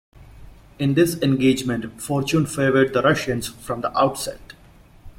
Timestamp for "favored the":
2.47-3.03